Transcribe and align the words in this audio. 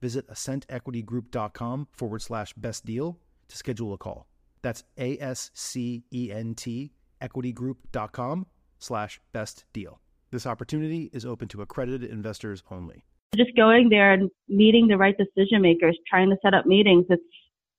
visit 0.00 0.28
ascentequitygroup.com 0.28 1.88
forward 1.92 2.22
slash 2.22 2.52
best 2.54 2.84
deal 2.84 3.18
to 3.48 3.56
schedule 3.56 3.92
a 3.92 3.98
call. 3.98 4.26
That's 4.62 4.84
A 4.98 5.18
S 5.18 5.50
C 5.54 6.04
E 6.12 6.30
N 6.32 6.54
T 6.54 6.92
equitygroup.com 7.22 8.46
slash 8.78 9.20
best 9.32 9.64
deal. 9.72 10.00
This 10.30 10.46
opportunity 10.46 11.10
is 11.12 11.24
open 11.24 11.48
to 11.48 11.62
accredited 11.62 12.10
investors 12.10 12.62
only. 12.70 13.04
Just 13.36 13.56
going 13.56 13.88
there 13.88 14.12
and 14.12 14.30
meeting 14.48 14.88
the 14.88 14.96
right 14.96 15.16
decision 15.16 15.62
makers, 15.62 15.98
trying 16.08 16.30
to 16.30 16.36
set 16.42 16.54
up 16.54 16.66
meetings, 16.66 17.06
it's 17.08 17.22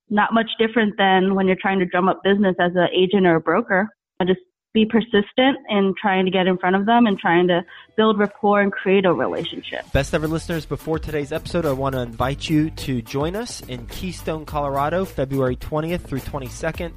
not 0.08 0.32
much 0.32 0.50
different 0.58 0.94
than 0.98 1.34
when 1.34 1.46
you're 1.46 1.56
trying 1.60 1.78
to 1.78 1.86
drum 1.86 2.08
up 2.08 2.22
business 2.22 2.56
as 2.60 2.72
an 2.74 2.88
agent 2.94 3.26
or 3.26 3.36
a 3.36 3.40
broker. 3.40 3.88
I 4.18 4.24
just 4.24 4.40
be 4.72 4.86
persistent 4.86 5.58
in 5.68 5.94
trying 6.00 6.24
to 6.24 6.30
get 6.30 6.46
in 6.46 6.56
front 6.56 6.76
of 6.76 6.86
them 6.86 7.06
and 7.06 7.18
trying 7.18 7.48
to 7.48 7.64
build 7.96 8.18
rapport 8.18 8.60
and 8.60 8.70
create 8.70 9.04
a 9.04 9.12
relationship. 9.12 9.90
Best 9.92 10.14
ever 10.14 10.28
listeners, 10.28 10.64
before 10.64 10.98
today's 10.98 11.32
episode, 11.32 11.66
I 11.66 11.72
want 11.72 11.94
to 11.94 12.00
invite 12.00 12.48
you 12.48 12.70
to 12.70 13.02
join 13.02 13.34
us 13.34 13.60
in 13.62 13.86
Keystone, 13.86 14.44
Colorado, 14.44 15.04
February 15.04 15.56
20th 15.56 16.02
through 16.02 16.20
22nd. 16.20 16.92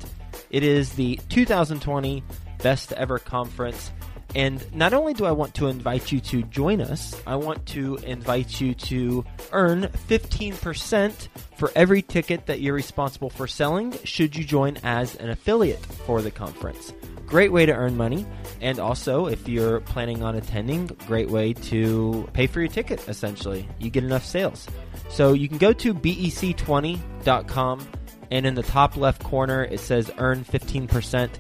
It 0.52 0.64
is 0.64 0.94
the 0.94 1.20
2020 1.30 2.24
Best 2.62 2.94
Ever 2.94 3.18
Conference. 3.18 3.92
And 4.36 4.64
not 4.74 4.94
only 4.94 5.14
do 5.14 5.26
I 5.26 5.32
want 5.32 5.54
to 5.56 5.68
invite 5.68 6.12
you 6.12 6.20
to 6.22 6.44
join 6.44 6.82
us, 6.82 7.20
I 7.26 7.36
want 7.36 7.66
to 7.68 7.98
invite 7.98 8.60
you 8.60 8.74
to 8.76 9.26
earn 9.52 9.84
15% 10.10 11.28
for 11.58 11.72
every 11.76 12.02
ticket 12.02 12.48
that 12.48 12.60
you're 12.60 12.74
responsible 12.74 13.30
for 13.30 13.48
selling 13.48 13.94
should 14.04 14.36
you 14.36 14.44
join 14.44 14.78
as 14.84 15.16
an 15.16 15.30
affiliate 15.30 15.84
for 15.86 16.22
the 16.22 16.32
conference. 16.32 16.94
Great 17.34 17.52
way 17.52 17.66
to 17.66 17.74
earn 17.74 17.98
money. 17.98 18.28
And 18.62 18.78
also, 18.78 19.26
if 19.26 19.50
you're 19.50 19.80
planning 19.80 20.22
on 20.22 20.36
attending, 20.36 20.86
great 21.08 21.32
way 21.32 21.54
to 21.54 22.30
pay 22.34 22.46
for 22.46 22.60
your 22.60 22.70
ticket, 22.70 23.10
essentially. 23.10 23.68
You 23.80 23.90
get 23.90 24.04
enough 24.04 24.24
sales. 24.24 24.68
So 25.10 25.34
you 25.34 25.50
can 25.50 25.58
go 25.58 25.74
to 25.74 25.96
bec20.com, 25.96 27.88
and 28.30 28.46
in 28.46 28.54
the 28.54 28.62
top 28.62 28.98
left 28.98 29.24
corner, 29.24 29.64
it 29.64 29.80
says 29.80 30.12
earn 30.20 30.46
15% 30.46 31.32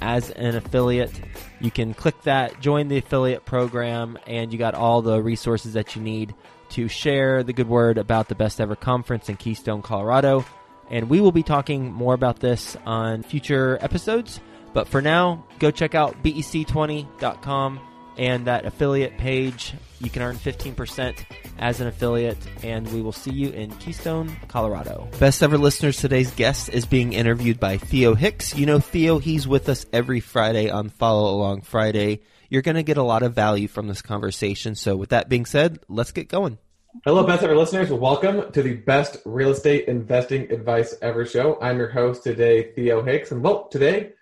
as 0.00 0.30
an 0.30 0.56
affiliate. 0.56 1.20
You 1.60 1.70
can 1.70 1.92
click 1.92 2.22
that, 2.22 2.58
join 2.62 2.88
the 2.88 2.96
affiliate 2.96 3.44
program, 3.44 4.18
and 4.26 4.54
you 4.54 4.58
got 4.58 4.74
all 4.74 5.02
the 5.02 5.20
resources 5.22 5.74
that 5.74 5.94
you 5.94 6.00
need 6.00 6.34
to 6.70 6.88
share 6.88 7.42
the 7.42 7.52
good 7.52 7.68
word 7.68 7.98
about 7.98 8.30
the 8.30 8.34
best 8.34 8.58
ever 8.58 8.74
conference 8.74 9.28
in 9.28 9.36
Keystone, 9.36 9.82
Colorado. 9.82 10.46
And 10.88 11.10
we 11.10 11.20
will 11.20 11.30
be 11.30 11.42
talking 11.42 11.92
more 11.92 12.14
about 12.14 12.40
this 12.40 12.74
on 12.86 13.22
future 13.22 13.76
episodes. 13.82 14.40
But 14.72 14.88
for 14.88 15.02
now, 15.02 15.44
go 15.58 15.70
check 15.70 15.94
out 15.94 16.22
bec20.com 16.22 17.80
and 18.18 18.46
that 18.46 18.64
affiliate 18.64 19.18
page. 19.18 19.74
You 20.00 20.10
can 20.10 20.22
earn 20.22 20.36
15% 20.36 21.24
as 21.58 21.80
an 21.80 21.86
affiliate, 21.86 22.38
and 22.62 22.90
we 22.92 23.02
will 23.02 23.12
see 23.12 23.32
you 23.32 23.50
in 23.50 23.70
Keystone, 23.76 24.34
Colorado. 24.48 25.08
Best 25.18 25.42
ever 25.42 25.58
listeners, 25.58 25.98
today's 25.98 26.30
guest 26.32 26.68
is 26.70 26.86
being 26.86 27.12
interviewed 27.12 27.60
by 27.60 27.76
Theo 27.76 28.14
Hicks. 28.14 28.56
You 28.56 28.66
know 28.66 28.80
Theo, 28.80 29.18
he's 29.18 29.46
with 29.46 29.68
us 29.68 29.86
every 29.92 30.20
Friday 30.20 30.70
on 30.70 30.88
Follow 30.88 31.34
Along 31.34 31.62
Friday. 31.62 32.22
You're 32.48 32.62
going 32.62 32.76
to 32.76 32.82
get 32.82 32.96
a 32.98 33.02
lot 33.02 33.22
of 33.22 33.34
value 33.34 33.68
from 33.68 33.88
this 33.88 34.02
conversation. 34.02 34.74
So, 34.74 34.96
with 34.96 35.10
that 35.10 35.28
being 35.28 35.46
said, 35.46 35.78
let's 35.88 36.12
get 36.12 36.28
going. 36.28 36.58
Hello, 37.06 37.24
best 37.24 37.42
ever 37.42 37.56
listeners. 37.56 37.90
Welcome 37.90 38.52
to 38.52 38.62
the 38.62 38.74
best 38.74 39.16
real 39.24 39.50
estate 39.50 39.88
investing 39.88 40.52
advice 40.52 40.94
ever 41.00 41.24
show. 41.24 41.58
I'm 41.62 41.78
your 41.78 41.88
host 41.88 42.22
today, 42.22 42.72
Theo 42.74 43.02
Hicks, 43.02 43.30
and 43.32 43.42
well, 43.42 43.68
today 43.68 44.12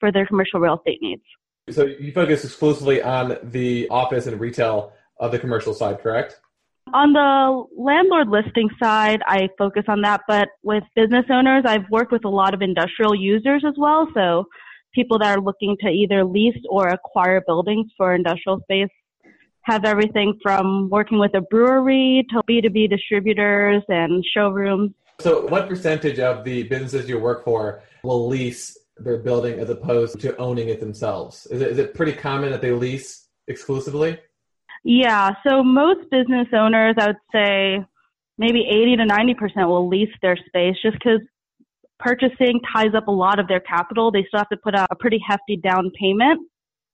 for 0.00 0.10
their 0.10 0.26
commercial 0.26 0.60
real 0.60 0.76
estate 0.76 0.98
needs. 1.02 1.22
So 1.70 1.84
you 1.84 2.12
focus 2.12 2.44
exclusively 2.44 3.02
on 3.02 3.38
the 3.42 3.88
office 3.88 4.26
and 4.26 4.38
retail 4.40 4.92
of 5.18 5.32
the 5.32 5.38
commercial 5.38 5.72
side, 5.72 6.00
correct? 6.02 6.40
On 6.92 7.12
the 7.14 7.64
landlord 7.82 8.28
listing 8.28 8.68
side, 8.82 9.22
I 9.26 9.48
focus 9.56 9.84
on 9.88 10.02
that, 10.02 10.22
but 10.28 10.48
with 10.62 10.84
business 10.94 11.24
owners, 11.30 11.64
I've 11.66 11.88
worked 11.90 12.12
with 12.12 12.24
a 12.24 12.28
lot 12.28 12.52
of 12.52 12.60
industrial 12.60 13.14
users 13.14 13.64
as 13.66 13.74
well. 13.78 14.08
So 14.12 14.46
people 14.94 15.18
that 15.18 15.36
are 15.36 15.42
looking 15.42 15.76
to 15.80 15.88
either 15.88 16.24
lease 16.24 16.60
or 16.68 16.88
acquire 16.88 17.42
buildings 17.46 17.90
for 17.96 18.14
industrial 18.14 18.60
space 18.60 18.88
have 19.62 19.84
everything 19.84 20.38
from 20.42 20.88
working 20.90 21.18
with 21.18 21.34
a 21.34 21.40
brewery 21.40 22.26
to 22.30 22.42
B2B 22.48 22.90
distributors 22.90 23.82
and 23.88 24.24
showrooms. 24.34 24.92
So, 25.20 25.46
what 25.46 25.68
percentage 25.68 26.18
of 26.18 26.44
the 26.44 26.64
businesses 26.64 27.08
you 27.08 27.18
work 27.18 27.44
for 27.44 27.82
will 28.02 28.28
lease 28.28 28.76
their 28.98 29.18
building 29.18 29.58
as 29.58 29.70
opposed 29.70 30.20
to 30.20 30.36
owning 30.36 30.68
it 30.68 30.80
themselves? 30.80 31.46
Is 31.46 31.60
it, 31.62 31.68
is 31.68 31.78
it 31.78 31.94
pretty 31.94 32.12
common 32.12 32.50
that 32.50 32.60
they 32.60 32.72
lease 32.72 33.28
exclusively? 33.48 34.18
Yeah, 34.84 35.32
so 35.46 35.62
most 35.62 36.10
business 36.10 36.48
owners, 36.52 36.94
I 36.98 37.06
would 37.06 37.16
say 37.32 37.86
maybe 38.36 38.66
80 38.68 38.96
to 38.96 39.04
90% 39.04 39.66
will 39.66 39.88
lease 39.88 40.12
their 40.20 40.36
space 40.36 40.76
just 40.82 40.94
because 40.94 41.20
purchasing 41.98 42.60
ties 42.72 42.94
up 42.94 43.08
a 43.08 43.12
lot 43.12 43.38
of 43.38 43.48
their 43.48 43.60
capital. 43.60 44.10
They 44.10 44.24
still 44.28 44.38
have 44.38 44.48
to 44.48 44.56
put 44.56 44.74
out 44.74 44.88
a 44.90 44.96
pretty 44.96 45.20
hefty 45.26 45.56
down 45.56 45.90
payment, 45.98 46.40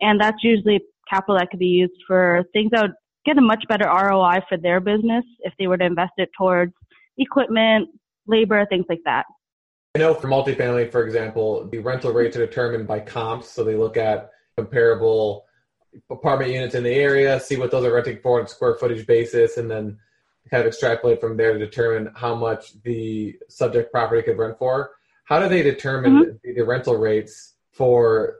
and 0.00 0.20
that's 0.20 0.42
usually 0.42 0.80
capital 1.08 1.36
that 1.36 1.50
could 1.50 1.58
be 1.58 1.66
used 1.66 1.92
for 2.06 2.44
things 2.52 2.70
that 2.72 2.82
would 2.82 2.94
get 3.24 3.36
a 3.38 3.40
much 3.40 3.64
better 3.68 3.86
ROI 3.86 4.40
for 4.48 4.56
their 4.56 4.80
business 4.80 5.24
if 5.40 5.52
they 5.58 5.66
were 5.66 5.76
to 5.76 5.84
invest 5.84 6.12
it 6.16 6.30
towards 6.36 6.72
equipment, 7.18 7.88
labor, 8.26 8.64
things 8.66 8.86
like 8.88 9.00
that. 9.04 9.26
I 9.96 9.98
know 9.98 10.14
for 10.14 10.28
multifamily, 10.28 10.90
for 10.90 11.04
example, 11.04 11.66
the 11.66 11.78
rental 11.78 12.12
rates 12.12 12.36
are 12.36 12.46
determined 12.46 12.86
by 12.86 13.00
comps. 13.00 13.48
So 13.48 13.64
they 13.64 13.74
look 13.74 13.96
at 13.96 14.30
comparable 14.56 15.46
apartment 16.10 16.52
units 16.52 16.76
in 16.76 16.84
the 16.84 16.94
area, 16.94 17.40
see 17.40 17.56
what 17.56 17.70
those 17.72 17.84
are 17.84 17.92
renting 17.92 18.18
for 18.22 18.38
on 18.38 18.46
a 18.46 18.48
square 18.48 18.76
footage 18.76 19.06
basis, 19.06 19.56
and 19.56 19.68
then 19.68 19.98
kind 20.50 20.62
of 20.62 20.66
extrapolate 20.66 21.20
from 21.20 21.36
there 21.36 21.52
to 21.52 21.58
determine 21.58 22.12
how 22.14 22.34
much 22.34 22.80
the 22.82 23.36
subject 23.48 23.92
property 23.92 24.22
could 24.22 24.38
rent 24.38 24.58
for. 24.58 24.90
How 25.24 25.38
do 25.38 25.48
they 25.48 25.62
determine 25.62 26.12
mm-hmm. 26.12 26.30
the, 26.42 26.54
the 26.54 26.64
rental 26.64 26.96
rates 26.96 27.54
for 27.72 28.36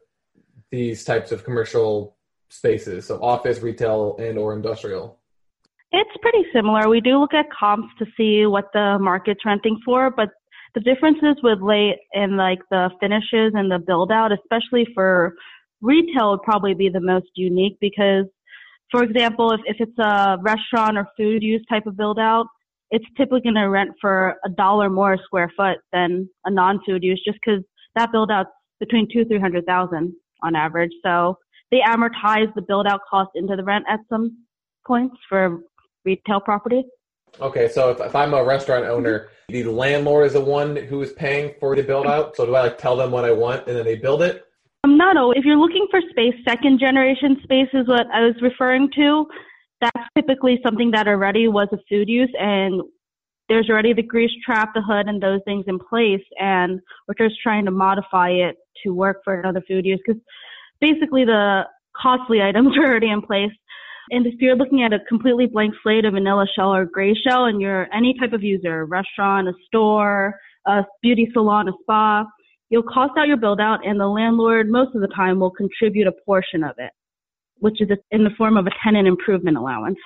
these 0.70 1.04
types 1.04 1.32
of 1.32 1.44
commercial 1.44 2.16
spaces, 2.48 3.06
so 3.06 3.22
office, 3.22 3.60
retail, 3.60 4.16
and 4.18 4.38
or 4.38 4.54
industrial? 4.54 5.18
It's 5.92 6.10
pretty 6.22 6.44
similar. 6.52 6.88
We 6.88 7.00
do 7.00 7.18
look 7.18 7.34
at 7.34 7.46
comps 7.50 7.88
to 7.98 8.06
see 8.16 8.46
what 8.46 8.66
the 8.72 8.98
market's 9.00 9.44
renting 9.44 9.80
for, 9.84 10.10
but 10.10 10.30
the 10.74 10.80
differences 10.80 11.36
with 11.42 11.60
late 11.60 11.98
in 12.12 12.36
like 12.36 12.60
the 12.70 12.90
finishes 13.00 13.52
and 13.54 13.70
the 13.70 13.78
build 13.78 14.12
out, 14.12 14.30
especially 14.32 14.86
for 14.94 15.34
retail 15.80 16.32
would 16.32 16.42
probably 16.42 16.74
be 16.74 16.88
the 16.88 17.00
most 17.00 17.26
unique 17.34 17.76
because 17.80 18.26
for 18.90 19.02
example, 19.02 19.52
if, 19.52 19.60
if 19.64 19.76
it's 19.80 19.98
a 19.98 20.36
restaurant 20.42 20.98
or 20.98 21.06
food 21.16 21.42
use 21.42 21.64
type 21.68 21.86
of 21.86 21.96
build 21.96 22.18
out, 22.18 22.46
it's 22.90 23.04
typically 23.16 23.40
going 23.40 23.54
to 23.54 23.68
rent 23.68 23.90
for 24.00 24.34
a 24.44 24.48
dollar 24.48 24.90
more 24.90 25.14
a 25.14 25.18
square 25.24 25.52
foot 25.56 25.78
than 25.92 26.28
a 26.44 26.50
non-food 26.50 27.02
use 27.02 27.22
just 27.24 27.38
because 27.44 27.62
that 27.94 28.10
build 28.12 28.30
out's 28.30 28.50
between 28.80 29.06
two, 29.12 29.24
three 29.24 29.38
hundred 29.38 29.64
thousand 29.66 30.12
on 30.42 30.56
average. 30.56 30.90
So 31.04 31.38
they 31.70 31.80
amortize 31.86 32.52
the 32.54 32.62
build 32.62 32.86
out 32.86 33.00
cost 33.08 33.30
into 33.34 33.54
the 33.54 33.62
rent 33.62 33.84
at 33.88 34.00
some 34.08 34.38
points 34.86 35.16
for 35.28 35.60
retail 36.04 36.40
property. 36.40 36.84
Okay, 37.40 37.68
so 37.68 37.90
if, 37.90 38.00
if 38.00 38.16
I'm 38.16 38.34
a 38.34 38.42
restaurant 38.42 38.84
mm-hmm. 38.84 38.94
owner, 38.94 39.28
the 39.48 39.64
landlord 39.64 40.26
is 40.26 40.32
the 40.32 40.40
one 40.40 40.74
who 40.74 41.00
is 41.02 41.12
paying 41.12 41.54
for 41.60 41.76
the 41.76 41.82
build 41.82 42.06
out. 42.06 42.34
So 42.36 42.46
do 42.46 42.54
I 42.54 42.62
like 42.62 42.78
tell 42.78 42.96
them 42.96 43.12
what 43.12 43.24
I 43.24 43.30
want 43.30 43.68
and 43.68 43.76
then 43.76 43.84
they 43.84 43.96
build 43.96 44.22
it? 44.22 44.46
Um, 44.84 44.96
not 44.96 45.16
always. 45.16 45.38
If 45.38 45.44
you're 45.44 45.58
looking 45.58 45.86
for 45.90 46.00
space, 46.10 46.34
second 46.48 46.80
generation 46.80 47.36
space 47.42 47.68
is 47.72 47.86
what 47.86 48.06
I 48.12 48.22
was 48.24 48.34
referring 48.40 48.90
to. 48.96 49.26
That's 49.80 50.08
typically 50.16 50.60
something 50.64 50.90
that 50.92 51.08
already 51.08 51.48
was 51.48 51.68
a 51.72 51.78
food 51.88 52.08
use 52.08 52.32
and 52.38 52.82
there's 53.48 53.68
already 53.68 53.92
the 53.92 54.02
grease 54.02 54.30
trap, 54.46 54.70
the 54.74 54.80
hood, 54.80 55.08
and 55.08 55.20
those 55.20 55.40
things 55.44 55.64
in 55.66 55.78
place. 55.78 56.22
And 56.38 56.80
we're 57.08 57.28
just 57.28 57.40
trying 57.42 57.64
to 57.64 57.72
modify 57.72 58.30
it 58.30 58.56
to 58.84 58.94
work 58.94 59.22
for 59.24 59.40
another 59.40 59.60
food 59.66 59.84
use 59.84 60.00
because 60.06 60.22
basically 60.80 61.24
the 61.24 61.64
costly 62.00 62.40
items 62.42 62.76
are 62.78 62.86
already 62.86 63.10
in 63.10 63.20
place. 63.20 63.50
And 64.12 64.26
if 64.26 64.34
you're 64.40 64.56
looking 64.56 64.82
at 64.82 64.92
a 64.92 65.00
completely 65.08 65.46
blank 65.46 65.74
slate, 65.82 66.04
a 66.04 66.10
vanilla 66.10 66.46
shell 66.54 66.72
or 66.74 66.84
gray 66.84 67.14
shell, 67.14 67.46
and 67.46 67.60
you're 67.60 67.92
any 67.94 68.14
type 68.18 68.32
of 68.32 68.42
user, 68.42 68.86
restaurant, 68.86 69.48
a 69.48 69.52
store, 69.66 70.34
a 70.66 70.84
beauty 71.02 71.28
salon, 71.32 71.68
a 71.68 71.72
spa, 71.82 72.24
you'll 72.70 72.82
cost 72.84 73.12
out 73.18 73.26
your 73.26 73.36
build 73.36 73.60
out 73.60 73.84
and 73.84 74.00
the 74.00 74.06
landlord 74.06 74.70
most 74.70 74.94
of 74.94 75.00
the 75.00 75.08
time 75.08 75.40
will 75.40 75.50
contribute 75.50 76.06
a 76.06 76.12
portion 76.24 76.64
of 76.64 76.76
it, 76.78 76.92
which 77.58 77.80
is 77.80 77.88
in 78.10 78.24
the 78.24 78.30
form 78.38 78.56
of 78.56 78.66
a 78.66 78.70
tenant 78.82 79.06
improvement 79.06 79.56
allowance. 79.56 79.98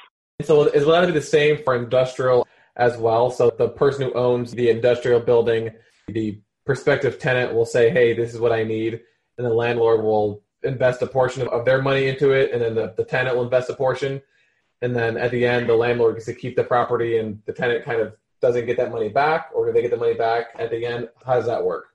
So 0.43 0.65
is 0.65 0.87
that 0.87 1.15
the 1.15 1.21
same 1.21 1.59
for 1.63 1.77
industrial 1.77 2.49
as 2.77 2.97
well? 2.97 3.31
So 3.31 3.51
the 3.57 3.69
person 3.69 4.03
who 4.03 4.15
owns 4.15 4.51
the 4.51 4.71
industrial 4.71 5.21
building, 5.21 5.71
the 6.09 6.41
prospective 6.67 7.19
tenant 7.19 7.55
will 7.55 7.67
say, 7.67 7.91
hey, 7.91 8.15
this 8.15 8.35
is 8.35 8.41
what 8.41 8.53
I 8.53 8.65
need. 8.65 9.01
And 9.39 9.47
the 9.47 9.55
landlord 9.55 10.03
will 10.03 10.43
invest 10.63 11.03
a 11.03 11.07
portion 11.07 11.47
of 11.47 11.65
their 11.65 11.83
money 11.83 12.09
into 12.09 12.31
it, 12.31 12.53
and 12.53 12.63
then 12.63 12.75
the, 12.75 12.95
the 12.97 13.05
tenant 13.05 13.37
will 13.37 13.45
invest 13.45 13.69
a 13.69 13.75
portion. 13.75 14.23
And 14.81 14.97
then 14.97 15.17
at 15.17 15.31
the 15.31 15.47
end, 15.47 15.69
the 15.69 15.75
landlord 15.75 16.15
gets 16.15 16.27
to 16.27 16.35
keep 16.35 16.57
the 16.57 16.65
property, 16.65 17.19
and 17.19 17.43
the 17.47 17.53
tenant 17.53 17.85
kind 17.85 18.01
of 18.01 18.15
doesn't 18.41 18.67
get 18.67 18.77
that 18.79 18.91
money 18.91 19.09
back, 19.09 19.51
or 19.55 19.67
do 19.67 19.73
they 19.73 19.83
get 19.83 19.91
the 19.91 19.97
money 19.97 20.15
back 20.15 20.47
at 20.59 20.71
the 20.71 20.85
end? 20.85 21.09
How 21.25 21.35
does 21.35 21.47
that 21.47 21.65
work? 21.65 21.94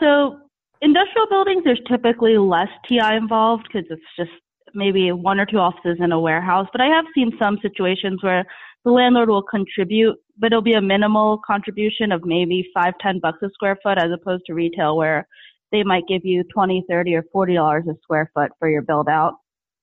So, 0.00 0.38
industrial 0.80 1.26
buildings, 1.28 1.62
there's 1.64 1.80
typically 1.88 2.38
less 2.38 2.68
TI 2.88 3.16
involved 3.16 3.68
because 3.68 3.86
it's 3.90 4.02
just 4.16 4.30
maybe 4.74 5.12
one 5.12 5.40
or 5.40 5.46
two 5.46 5.58
offices 5.58 5.98
in 6.00 6.12
a 6.12 6.20
warehouse. 6.20 6.66
But 6.72 6.80
I 6.80 6.86
have 6.86 7.04
seen 7.14 7.32
some 7.38 7.58
situations 7.62 8.22
where 8.22 8.44
the 8.84 8.90
landlord 8.90 9.28
will 9.28 9.42
contribute, 9.42 10.16
but 10.38 10.48
it'll 10.48 10.62
be 10.62 10.74
a 10.74 10.80
minimal 10.80 11.40
contribution 11.46 12.12
of 12.12 12.24
maybe 12.24 12.68
five, 12.74 12.94
ten 13.00 13.18
bucks 13.20 13.38
a 13.42 13.50
square 13.52 13.78
foot 13.82 13.98
as 13.98 14.10
opposed 14.12 14.44
to 14.46 14.54
retail 14.54 14.96
where 14.96 15.26
they 15.72 15.82
might 15.82 16.04
give 16.08 16.24
you 16.24 16.44
20, 16.54 16.84
30, 16.88 17.14
or 17.14 17.24
40 17.32 17.54
dollars 17.54 17.84
a 17.88 17.94
square 18.02 18.30
foot 18.34 18.52
for 18.58 18.68
your 18.68 18.82
build 18.82 19.08
out. 19.08 19.34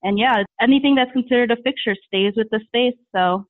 And 0.03 0.17
yeah, 0.17 0.43
anything 0.61 0.95
that's 0.95 1.11
considered 1.11 1.51
a 1.51 1.57
fixture 1.57 1.95
stays 2.07 2.33
with 2.35 2.47
the 2.51 2.59
space, 2.65 2.97
so 3.15 3.45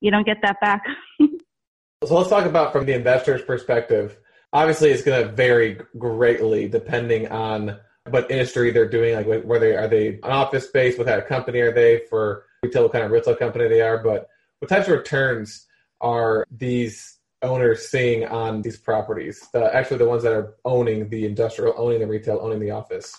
you 0.00 0.10
don't 0.10 0.26
get 0.26 0.38
that 0.42 0.60
back. 0.60 0.82
so 1.20 2.16
let's 2.16 2.30
talk 2.30 2.46
about 2.46 2.72
from 2.72 2.86
the 2.86 2.94
investor's 2.94 3.42
perspective. 3.42 4.16
Obviously, 4.52 4.90
it's 4.90 5.02
going 5.02 5.26
to 5.26 5.32
vary 5.32 5.78
greatly 5.98 6.68
depending 6.68 7.28
on 7.28 7.78
what 8.10 8.30
industry 8.30 8.70
they're 8.70 8.88
doing. 8.88 9.14
Like 9.14 9.42
whether 9.44 9.78
are 9.78 9.88
they 9.88 10.08
an 10.08 10.24
office 10.24 10.66
space, 10.66 10.96
what 10.96 11.06
kind 11.06 11.20
of 11.20 11.28
company 11.28 11.60
are 11.60 11.72
they 11.72 12.02
for 12.08 12.44
retail, 12.62 12.84
what 12.84 12.92
kind 12.92 13.04
of 13.04 13.10
retail 13.10 13.36
company 13.36 13.68
they 13.68 13.82
are. 13.82 13.98
But 13.98 14.28
what 14.58 14.68
types 14.68 14.88
of 14.88 14.94
returns 14.94 15.66
are 16.00 16.46
these 16.50 17.18
owners 17.42 17.88
seeing 17.88 18.24
on 18.26 18.62
these 18.62 18.78
properties? 18.78 19.46
The, 19.52 19.74
actually, 19.74 19.98
the 19.98 20.08
ones 20.08 20.22
that 20.22 20.32
are 20.32 20.54
owning 20.64 21.08
the 21.08 21.26
industrial, 21.26 21.74
owning 21.76 22.00
the 22.00 22.06
retail, 22.06 22.38
owning 22.40 22.60
the 22.60 22.70
office. 22.70 23.14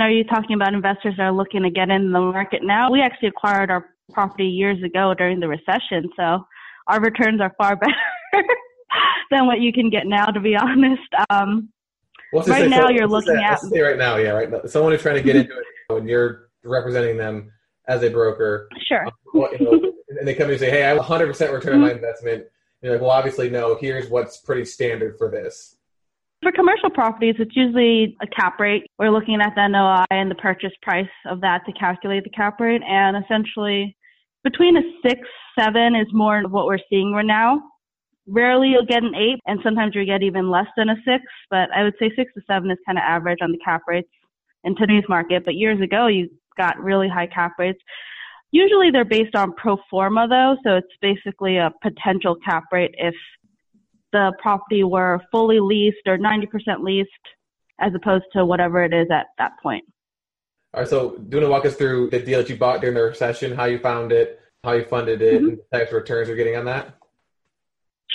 Are 0.00 0.10
you 0.10 0.24
talking 0.24 0.54
about 0.54 0.74
investors 0.74 1.14
that 1.16 1.22
are 1.22 1.32
looking 1.32 1.62
to 1.62 1.70
get 1.70 1.88
in 1.88 2.10
the 2.12 2.20
market 2.20 2.62
now? 2.62 2.90
We 2.90 3.00
actually 3.00 3.28
acquired 3.28 3.70
our 3.70 3.86
property 4.12 4.46
years 4.46 4.82
ago 4.82 5.14
during 5.16 5.40
the 5.40 5.48
recession, 5.48 6.10
so 6.16 6.46
our 6.88 7.00
returns 7.00 7.40
are 7.40 7.54
far 7.56 7.76
better 8.32 8.44
than 9.30 9.46
what 9.46 9.60
you 9.60 9.72
can 9.72 9.90
get 9.90 10.06
now, 10.06 10.26
to 10.26 10.40
be 10.40 10.56
honest. 10.60 11.02
Um, 11.30 11.70
right 12.32 12.68
now, 12.68 12.86
so, 12.86 12.90
you're 12.90 13.08
looking 13.08 13.36
at. 13.36 13.60
Say 13.60 13.80
right 13.80 13.98
now, 13.98 14.16
yeah, 14.16 14.30
right 14.30 14.50
now. 14.50 14.62
Someone 14.66 14.92
who's 14.92 15.02
trying 15.02 15.16
to 15.16 15.22
get 15.22 15.36
into 15.36 15.52
it 15.52 15.92
when 15.92 16.08
you're 16.08 16.48
representing 16.64 17.16
them 17.16 17.50
as 17.86 18.02
a 18.02 18.10
broker. 18.10 18.68
Sure. 18.86 19.06
Um, 19.06 19.12
you 19.34 19.58
know, 19.60 19.92
and 20.18 20.26
they 20.26 20.34
come 20.34 20.50
and 20.50 20.58
say, 20.58 20.70
hey, 20.70 20.84
I 20.84 20.88
have 20.88 20.98
100% 20.98 21.28
return 21.28 21.58
mm-hmm. 21.60 21.72
on 21.72 21.80
my 21.80 21.92
investment 21.92 22.44
you're 22.84 22.92
like, 22.92 23.00
well, 23.00 23.10
obviously, 23.10 23.48
no. 23.48 23.76
Here's 23.80 24.10
what's 24.10 24.36
pretty 24.36 24.66
standard 24.66 25.16
for 25.16 25.30
this. 25.30 25.76
For 26.42 26.52
commercial 26.52 26.90
properties, 26.90 27.36
it's 27.38 27.56
usually 27.56 28.14
a 28.20 28.26
cap 28.26 28.60
rate. 28.60 28.84
We're 28.98 29.10
looking 29.10 29.40
at 29.40 29.54
the 29.56 29.66
NOI 29.66 30.04
and 30.10 30.30
the 30.30 30.34
purchase 30.34 30.72
price 30.82 31.08
of 31.24 31.40
that 31.40 31.64
to 31.64 31.72
calculate 31.72 32.24
the 32.24 32.30
cap 32.30 32.60
rate. 32.60 32.82
And 32.86 33.16
essentially, 33.16 33.96
between 34.42 34.76
a 34.76 34.82
six, 35.02 35.20
seven 35.58 35.96
is 35.96 36.08
more 36.12 36.44
of 36.44 36.52
what 36.52 36.66
we're 36.66 36.78
seeing 36.90 37.12
right 37.12 37.24
now. 37.24 37.62
Rarely 38.26 38.68
you'll 38.68 38.86
get 38.86 39.02
an 39.02 39.14
eight, 39.14 39.40
and 39.46 39.60
sometimes 39.62 39.94
you 39.94 40.04
get 40.04 40.22
even 40.22 40.50
less 40.50 40.66
than 40.76 40.88
a 40.88 40.96
six. 41.04 41.24
But 41.50 41.70
I 41.74 41.82
would 41.82 41.94
say 41.98 42.10
six 42.16 42.32
to 42.34 42.42
seven 42.46 42.70
is 42.70 42.78
kind 42.86 42.98
of 42.98 43.02
average 43.06 43.38
on 43.42 43.52
the 43.52 43.58
cap 43.64 43.82
rates 43.86 44.08
in 44.64 44.74
today's 44.76 45.04
market. 45.08 45.44
But 45.44 45.54
years 45.54 45.80
ago, 45.80 46.06
you 46.06 46.30
got 46.56 46.78
really 46.78 47.08
high 47.08 47.26
cap 47.26 47.52
rates. 47.58 47.80
Usually 48.50 48.90
they're 48.90 49.04
based 49.04 49.34
on 49.34 49.52
pro 49.54 49.76
forma 49.90 50.28
though, 50.28 50.56
so 50.64 50.76
it's 50.76 50.86
basically 51.02 51.56
a 51.56 51.72
potential 51.82 52.36
cap 52.44 52.64
rate 52.72 52.94
if 52.98 53.14
the 54.12 54.32
property 54.40 54.84
were 54.84 55.20
fully 55.32 55.58
leased 55.58 56.06
or 56.06 56.16
90% 56.16 56.46
leased 56.82 57.10
as 57.80 57.92
opposed 57.94 58.24
to 58.32 58.46
whatever 58.46 58.82
it 58.84 58.94
is 58.94 59.08
at 59.10 59.26
that 59.38 59.52
point. 59.60 59.84
All 60.72 60.80
right, 60.80 60.88
so 60.88 61.16
do 61.16 61.16
you 61.16 61.36
want 61.36 61.46
to 61.46 61.50
walk 61.50 61.66
us 61.66 61.76
through 61.76 62.10
the 62.10 62.20
deal 62.20 62.38
that 62.38 62.48
you 62.48 62.56
bought 62.56 62.80
during 62.80 62.94
the 62.94 63.02
recession, 63.02 63.54
how 63.54 63.64
you 63.64 63.78
found 63.78 64.12
it, 64.12 64.40
how 64.62 64.72
you 64.72 64.84
funded 64.84 65.20
it, 65.20 65.34
mm-hmm. 65.34 65.48
and 65.48 65.58
the 65.58 65.78
types 65.78 65.90
of 65.90 65.96
returns 65.96 66.28
you're 66.28 66.36
getting 66.36 66.56
on 66.56 66.64
that? 66.64 66.94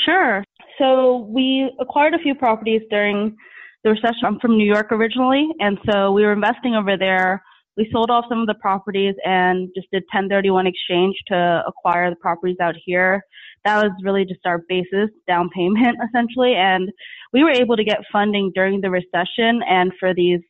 Sure. 0.05 0.43
So 0.77 1.27
we 1.29 1.71
acquired 1.79 2.13
a 2.13 2.19
few 2.19 2.35
properties 2.35 2.81
during 2.89 3.35
the 3.83 3.91
recession. 3.91 4.25
I'm 4.25 4.39
from 4.39 4.57
New 4.57 4.65
York 4.65 4.91
originally, 4.91 5.47
and 5.59 5.77
so 5.89 6.11
we 6.11 6.23
were 6.23 6.33
investing 6.33 6.75
over 6.75 6.97
there 6.97 7.41
we 7.79 7.89
sold 7.93 8.11
off 8.11 8.25
some 8.27 8.41
of 8.41 8.47
the 8.47 8.55
properties 8.55 9.15
and 9.23 9.69
just 9.73 9.87
did 9.89 10.03
1031 10.11 10.67
exchange 10.67 11.15
to 11.27 11.63
acquire 11.65 12.09
the 12.09 12.17
properties 12.17 12.57
out 12.61 12.75
here. 12.85 13.23
That 13.63 13.81
was 13.81 13.91
really 14.03 14.25
just 14.25 14.41
our 14.45 14.61
basis 14.67 15.09
down 15.29 15.49
payment 15.55 15.97
essentially. 16.09 16.55
And 16.55 16.91
we 17.31 17.41
were 17.41 17.51
able 17.51 17.77
to 17.77 17.85
get 17.85 17.99
funding 18.11 18.51
during 18.53 18.81
the 18.81 18.89
recession 18.89 19.61
and 19.67 19.93
for 19.97 20.13
these 20.13 20.41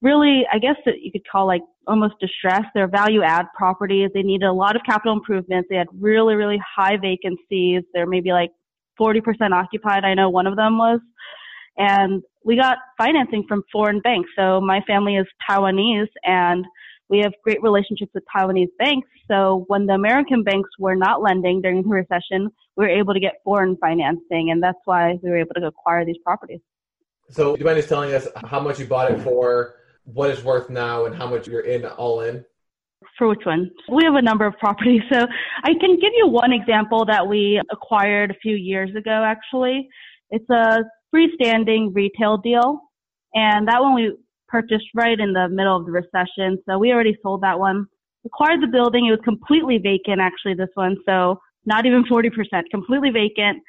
really, 0.00 0.44
I 0.52 0.60
guess 0.60 0.76
that 0.84 1.00
you 1.00 1.10
could 1.10 1.26
call 1.30 1.48
like 1.48 1.62
almost 1.88 2.14
distressed. 2.20 2.68
They're 2.72 2.86
value 2.86 3.22
add 3.22 3.46
properties. 3.56 4.10
They 4.14 4.22
needed 4.22 4.46
a 4.46 4.52
lot 4.52 4.76
of 4.76 4.82
capital 4.86 5.14
improvements. 5.14 5.66
They 5.68 5.76
had 5.76 5.88
really, 5.98 6.36
really 6.36 6.60
high 6.76 6.98
vacancies. 6.98 7.82
They're 7.94 8.06
maybe 8.06 8.30
like 8.30 8.52
40% 9.00 9.22
occupied. 9.52 10.04
I 10.04 10.14
know 10.14 10.30
one 10.30 10.46
of 10.46 10.56
them 10.56 10.78
was. 10.78 11.00
And 11.78 12.22
we 12.44 12.56
got 12.56 12.78
financing 12.96 13.44
from 13.48 13.62
foreign 13.70 14.00
banks. 14.00 14.30
So 14.36 14.60
my 14.60 14.80
family 14.86 15.16
is 15.16 15.26
Taiwanese 15.48 16.08
and 16.24 16.64
we 17.08 17.18
have 17.18 17.32
great 17.44 17.62
relationships 17.62 18.10
with 18.14 18.24
Taiwanese 18.34 18.70
banks. 18.78 19.08
So 19.28 19.64
when 19.68 19.86
the 19.86 19.94
American 19.94 20.42
banks 20.42 20.70
were 20.78 20.96
not 20.96 21.22
lending 21.22 21.60
during 21.60 21.82
the 21.82 21.88
recession, 21.88 22.50
we 22.76 22.84
were 22.84 22.90
able 22.90 23.14
to 23.14 23.20
get 23.20 23.34
foreign 23.44 23.76
financing, 23.76 24.50
and 24.50 24.62
that's 24.62 24.78
why 24.84 25.18
we 25.22 25.30
were 25.30 25.38
able 25.38 25.54
to 25.54 25.66
acquire 25.66 26.04
these 26.04 26.18
properties. 26.22 26.60
So, 27.30 27.56
do 27.56 27.60
you 27.60 27.64
mind 27.64 27.78
just 27.78 27.88
telling 27.88 28.14
us 28.14 28.28
how 28.44 28.60
much 28.60 28.78
you 28.78 28.86
bought 28.86 29.10
it 29.10 29.20
for, 29.20 29.76
what 30.04 30.30
it's 30.30 30.44
worth 30.44 30.70
now, 30.70 31.06
and 31.06 31.14
how 31.14 31.26
much 31.26 31.48
you're 31.48 31.62
in 31.62 31.84
all 31.84 32.20
in? 32.20 32.44
For 33.18 33.28
which 33.28 33.44
one? 33.44 33.70
We 33.88 34.04
have 34.04 34.14
a 34.14 34.22
number 34.22 34.46
of 34.46 34.58
properties. 34.58 35.02
So 35.12 35.26
I 35.64 35.72
can 35.80 35.98
give 35.98 36.12
you 36.16 36.28
one 36.28 36.52
example 36.52 37.04
that 37.06 37.26
we 37.26 37.60
acquired 37.70 38.30
a 38.30 38.34
few 38.42 38.54
years 38.56 38.90
ago, 38.96 39.24
actually. 39.24 39.88
It's 40.30 40.48
a 40.50 40.84
freestanding 41.14 41.94
retail 41.94 42.38
deal. 42.38 42.80
And 43.34 43.68
that 43.68 43.80
one 43.80 43.94
we 43.94 44.16
purchased 44.48 44.86
right 44.94 45.18
in 45.18 45.32
the 45.32 45.48
middle 45.48 45.76
of 45.76 45.86
the 45.86 45.92
recession. 45.92 46.58
So 46.68 46.78
we 46.78 46.92
already 46.92 47.16
sold 47.22 47.42
that 47.42 47.58
one. 47.58 47.86
Acquired 48.24 48.62
the 48.62 48.66
building. 48.66 49.06
It 49.06 49.10
was 49.10 49.20
completely 49.24 49.78
vacant, 49.78 50.20
actually, 50.20 50.54
this 50.54 50.68
one. 50.74 50.96
So 51.06 51.38
not 51.64 51.86
even 51.86 52.04
40%, 52.04 52.30
completely 52.70 53.10
vacant. 53.10 53.62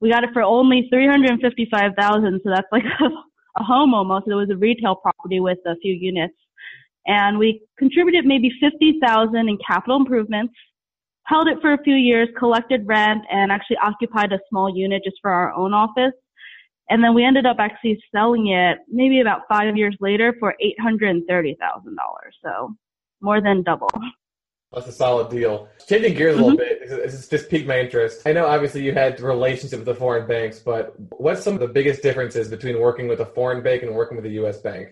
We 0.00 0.10
got 0.10 0.24
it 0.24 0.30
for 0.32 0.42
only 0.42 0.86
355,000. 0.90 2.40
So 2.42 2.50
that's 2.50 2.66
like 2.72 2.84
a, 2.84 3.04
a 3.60 3.62
home 3.62 3.94
almost. 3.94 4.26
It 4.28 4.34
was 4.34 4.50
a 4.50 4.56
retail 4.56 4.96
property 4.96 5.40
with 5.40 5.58
a 5.66 5.76
few 5.76 5.94
units. 5.94 6.34
And 7.06 7.38
we 7.38 7.62
contributed 7.78 8.24
maybe 8.24 8.50
50,000 8.60 9.36
in 9.36 9.58
capital 9.66 9.96
improvements, 9.96 10.54
held 11.24 11.48
it 11.48 11.58
for 11.60 11.72
a 11.72 11.82
few 11.82 11.94
years, 11.94 12.28
collected 12.38 12.86
rent, 12.86 13.22
and 13.30 13.52
actually 13.52 13.76
occupied 13.82 14.32
a 14.32 14.38
small 14.48 14.74
unit 14.74 15.02
just 15.04 15.16
for 15.20 15.30
our 15.30 15.52
own 15.54 15.74
office. 15.74 16.12
And 16.90 17.02
then 17.02 17.14
we 17.14 17.24
ended 17.24 17.46
up 17.46 17.56
actually 17.58 17.98
selling 18.14 18.48
it 18.48 18.78
maybe 18.88 19.20
about 19.20 19.42
five 19.48 19.76
years 19.76 19.96
later 20.00 20.34
for 20.38 20.54
$830,000. 20.80 21.56
So 22.42 22.74
more 23.20 23.40
than 23.40 23.62
double. 23.62 23.88
That's 24.72 24.88
a 24.88 24.92
solid 24.92 25.30
deal. 25.30 25.68
Changing 25.86 26.14
gears 26.14 26.34
a 26.34 26.42
little 26.42 26.58
mm-hmm. 26.58 26.90
bit, 26.90 27.10
this 27.10 27.28
just 27.28 27.48
piqued 27.48 27.66
my 27.66 27.78
interest. 27.78 28.22
I 28.26 28.32
know 28.32 28.46
obviously 28.46 28.82
you 28.82 28.92
had 28.92 29.20
relationship 29.20 29.78
with 29.78 29.86
the 29.86 29.94
foreign 29.94 30.26
banks, 30.26 30.58
but 30.58 30.94
what's 31.18 31.42
some 31.42 31.54
of 31.54 31.60
the 31.60 31.68
biggest 31.68 32.02
differences 32.02 32.48
between 32.48 32.80
working 32.80 33.06
with 33.08 33.20
a 33.20 33.26
foreign 33.26 33.62
bank 33.62 33.82
and 33.82 33.94
working 33.94 34.16
with 34.16 34.26
a 34.26 34.30
U.S. 34.30 34.58
bank? 34.58 34.88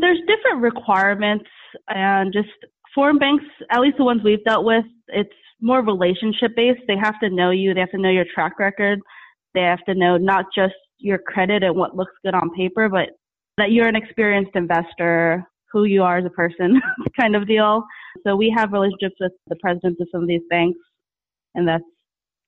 There's 0.00 0.20
different 0.26 0.62
requirements 0.62 1.44
and 1.88 2.32
just 2.32 2.48
foreign 2.94 3.18
banks, 3.18 3.44
at 3.70 3.80
least 3.80 3.98
the 3.98 4.04
ones 4.04 4.22
we've 4.24 4.44
dealt 4.44 4.64
with, 4.64 4.84
it's 5.08 5.30
more 5.60 5.82
relationship 5.82 6.56
based. 6.56 6.80
They 6.88 6.96
have 6.96 7.18
to 7.20 7.30
know 7.30 7.50
you. 7.50 7.72
They 7.72 7.80
have 7.80 7.90
to 7.92 7.98
know 7.98 8.10
your 8.10 8.26
track 8.34 8.58
record. 8.58 9.00
They 9.54 9.60
have 9.60 9.84
to 9.86 9.94
know 9.94 10.16
not 10.16 10.46
just 10.54 10.74
your 10.98 11.18
credit 11.18 11.62
and 11.62 11.76
what 11.76 11.96
looks 11.96 12.12
good 12.24 12.34
on 12.34 12.50
paper, 12.54 12.88
but 12.88 13.10
that 13.58 13.70
you're 13.70 13.88
an 13.88 13.96
experienced 13.96 14.52
investor, 14.54 15.44
who 15.70 15.84
you 15.84 16.02
are 16.02 16.18
as 16.18 16.24
a 16.24 16.30
person 16.30 16.80
kind 17.20 17.36
of 17.36 17.46
deal. 17.46 17.84
So 18.26 18.36
we 18.36 18.52
have 18.56 18.72
relationships 18.72 19.16
with 19.20 19.32
the 19.48 19.56
presidents 19.56 20.00
of 20.00 20.08
some 20.12 20.22
of 20.22 20.28
these 20.28 20.42
banks 20.50 20.78
and 21.54 21.66
that's 21.66 21.84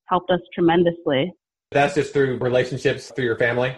helped 0.09 0.31
us 0.31 0.41
tremendously. 0.53 1.33
That's 1.71 1.95
just 1.95 2.13
through 2.13 2.39
relationships 2.39 3.11
through 3.15 3.25
your 3.25 3.37
family? 3.37 3.77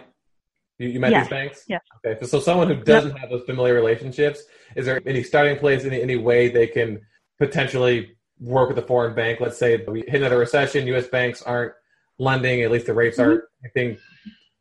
You, 0.77 0.89
you 0.89 0.99
met 0.99 1.11
yes. 1.11 1.25
these 1.25 1.29
banks? 1.29 1.63
Yes. 1.67 1.81
Okay. 2.05 2.19
So, 2.21 2.27
so 2.27 2.39
someone 2.39 2.67
who 2.67 2.75
doesn't 2.75 3.11
yep. 3.11 3.19
have 3.19 3.29
those 3.29 3.43
familiar 3.43 3.73
relationships, 3.73 4.43
is 4.75 4.85
there 4.85 5.01
any 5.05 5.23
starting 5.23 5.57
place, 5.57 5.85
any, 5.85 6.01
any 6.01 6.15
way 6.15 6.49
they 6.49 6.67
can 6.67 7.01
potentially 7.39 8.15
work 8.39 8.69
with 8.69 8.77
a 8.77 8.83
foreign 8.83 9.15
bank? 9.15 9.39
Let's 9.39 9.57
say 9.57 9.83
we 9.87 10.01
hit 10.01 10.15
another 10.15 10.37
recession, 10.37 10.87
U.S. 10.87 11.07
banks 11.07 11.41
aren't 11.41 11.73
lending, 12.19 12.61
at 12.61 12.71
least 12.71 12.85
the 12.85 12.93
rates 12.93 13.17
mm-hmm. 13.17 13.29
aren't 13.29 13.43
anything 13.63 13.97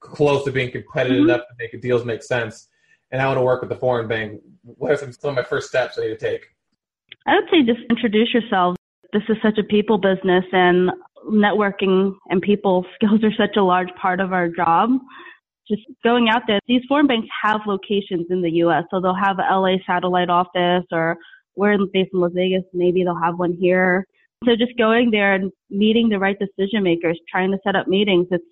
close 0.01 0.45
to 0.45 0.53
being 0.53 0.71
competitive 0.71 1.19
mm-hmm. 1.19 1.31
enough 1.31 1.43
to 1.49 1.55
make 1.59 1.81
deals 1.83 2.05
make 2.05 2.23
sense. 2.23 2.69
And 3.11 3.21
I 3.23 3.27
want 3.27 3.39
to 3.39 3.43
work 3.43 3.63
with 3.63 3.71
a 3.73 3.77
foreign 3.77 4.09
bank. 4.09 4.41
What 4.63 4.93
are 4.93 4.97
some, 4.97 5.13
some 5.13 5.31
of 5.31 5.37
my 5.37 5.43
first 5.43 5.69
steps 5.69 5.99
I 5.99 6.03
need 6.03 6.09
to 6.09 6.17
take? 6.17 6.47
I 7.27 7.35
would 7.35 7.45
say 7.51 7.63
just 7.63 7.81
introduce 7.91 8.33
yourself. 8.33 8.77
This 9.13 9.23
is 9.29 9.37
such 9.43 9.59
a 9.59 9.63
people 9.63 9.99
business, 9.99 10.45
and 10.53 10.91
networking 11.31 12.15
and 12.31 12.41
people 12.43 12.85
skills 12.95 13.23
are 13.23 13.33
such 13.37 13.57
a 13.57 13.63
large 13.63 13.89
part 14.01 14.21
of 14.21 14.33
our 14.33 14.49
job 14.49 14.91
just 15.69 15.83
going 16.05 16.29
out 16.29 16.43
there. 16.47 16.61
These 16.67 16.83
foreign 16.89 17.07
banks 17.07 17.29
have 17.43 17.61
locations 17.67 18.27
in 18.31 18.43
the 18.43 18.51
U.S., 18.51 18.85
so 18.91 19.01
they'll 19.01 19.15
have 19.15 19.39
a 19.39 19.55
LA 19.55 19.77
satellite 19.87 20.31
office, 20.31 20.85
or 20.93 21.17
we're 21.57 21.77
based 21.93 22.11
in 22.13 22.21
Las 22.21 22.33
Vegas, 22.35 22.63
maybe 22.73 23.03
they'll 23.03 23.21
have 23.21 23.39
one 23.39 23.53
here. 23.53 24.07
So 24.45 24.55
just 24.55 24.77
going 24.77 25.11
there 25.11 25.35
and 25.35 25.51
meeting 25.71 26.09
the 26.09 26.19
right 26.19 26.37
decision 26.39 26.83
makers, 26.83 27.19
trying 27.31 27.51
to 27.53 27.59
set 27.65 27.75
up 27.75 27.89
meetings, 27.89 28.29
it's 28.31 28.45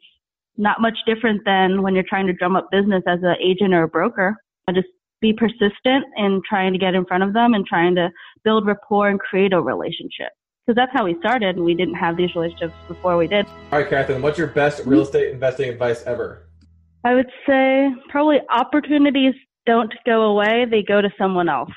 not 0.56 0.80
much 0.80 0.96
different 1.06 1.42
than 1.44 1.82
when 1.82 1.94
you're 1.94 2.04
trying 2.08 2.26
to 2.26 2.32
drum 2.32 2.56
up 2.56 2.70
business 2.70 3.02
as 3.06 3.18
an 3.22 3.36
agent 3.42 3.74
or 3.74 3.82
a 3.82 3.88
broker. 3.88 4.34
Just 4.74 4.88
be 5.20 5.32
persistent 5.32 6.04
in 6.16 6.40
trying 6.48 6.72
to 6.72 6.78
get 6.78 6.94
in 6.94 7.04
front 7.04 7.22
of 7.22 7.34
them 7.34 7.54
and 7.54 7.66
trying 7.66 7.94
to 7.96 8.08
build 8.44 8.66
rapport 8.66 9.08
and 9.08 9.20
create 9.20 9.52
a 9.52 9.60
relationship. 9.60 10.28
Because 10.66 10.76
that's 10.76 10.92
how 10.94 11.04
we 11.04 11.14
started, 11.20 11.56
and 11.56 11.64
we 11.64 11.74
didn't 11.74 11.94
have 11.94 12.16
these 12.16 12.34
relationships 12.34 12.72
before 12.88 13.18
we 13.18 13.26
did. 13.26 13.46
All 13.70 13.80
right, 13.80 13.88
Catherine, 13.88 14.22
what's 14.22 14.38
your 14.38 14.46
best 14.46 14.86
real 14.86 15.02
estate 15.02 15.30
investing 15.30 15.68
advice 15.68 16.02
ever? 16.04 16.46
I 17.04 17.14
would 17.14 17.30
say 17.46 17.88
probably 18.08 18.38
opportunities 18.50 19.34
don't 19.66 19.92
go 20.06 20.22
away, 20.22 20.64
they 20.70 20.82
go 20.82 21.02
to 21.02 21.10
someone 21.18 21.50
else. 21.50 21.70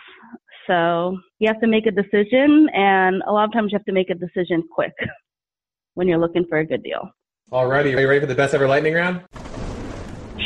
So 0.67 1.17
you 1.39 1.47
have 1.47 1.59
to 1.61 1.67
make 1.67 1.85
a 1.85 1.91
decision, 1.91 2.67
and 2.73 3.21
a 3.27 3.31
lot 3.31 3.45
of 3.45 3.53
times 3.53 3.71
you 3.71 3.77
have 3.77 3.85
to 3.85 3.91
make 3.91 4.09
a 4.09 4.15
decision 4.15 4.63
quick 4.73 4.93
when 5.95 6.07
you're 6.07 6.17
looking 6.17 6.45
for 6.47 6.57
a 6.59 6.65
good 6.65 6.81
deal. 6.83 7.11
Alrighty, 7.51 7.93
are 7.95 7.99
you 7.99 8.07
ready 8.07 8.21
for 8.21 8.25
the 8.25 8.35
best 8.35 8.53
ever 8.53 8.67
lightning 8.67 8.93
round? 8.93 9.21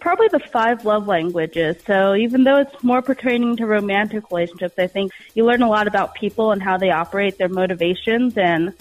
Probably 0.00 0.26
the 0.28 0.40
five 0.40 0.84
love 0.84 1.06
languages. 1.06 1.76
So 1.86 2.16
even 2.16 2.42
though 2.42 2.58
it's 2.58 2.82
more 2.82 3.02
pertaining 3.02 3.56
to 3.58 3.66
romantic 3.66 4.28
relationships, 4.30 4.74
I 4.76 4.88
think 4.88 5.12
you 5.34 5.44
learn 5.44 5.62
a 5.62 5.68
lot 5.68 5.86
about 5.86 6.16
people 6.16 6.50
and 6.50 6.60
how 6.60 6.76
they 6.76 6.90
operate, 6.90 7.38
their 7.38 7.48
motivations, 7.48 8.36
and 8.36 8.74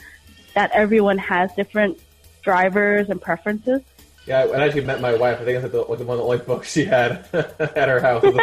that 0.55 0.71
everyone 0.73 1.19
has 1.19 1.53
different 1.53 1.99
drivers 2.41 3.09
and 3.09 3.21
preferences. 3.21 3.81
Yeah, 4.25 4.45
I 4.45 4.65
actually 4.65 4.85
met 4.85 5.01
my 5.01 5.13
wife. 5.13 5.39
I 5.39 5.45
think 5.45 5.61
that's 5.61 5.71
the, 5.71 5.83
one 5.83 6.01
of 6.01 6.07
the 6.07 6.23
only 6.23 6.39
books 6.39 6.71
she 6.71 6.85
had 6.85 7.27
at 7.59 7.87
her 7.87 7.99
house. 7.99 8.25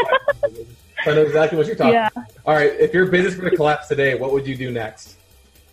I 1.07 1.15
know 1.15 1.23
exactly 1.23 1.59
what 1.59 1.67
you're 1.67 1.77
talking 1.77 1.95
yeah. 1.95 2.09
about. 2.15 2.31
All 2.47 2.55
right, 2.55 2.73
if 2.79 2.95
your 2.95 3.07
business 3.07 3.37
were 3.37 3.51
to 3.51 3.57
collapse 3.57 3.89
today, 3.89 4.15
what 4.15 4.33
would 4.33 4.47
you 4.47 4.57
do 4.57 4.71
next? 4.71 5.17